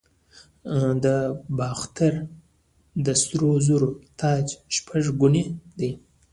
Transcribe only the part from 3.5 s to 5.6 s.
زرو تاج شپږ ګونی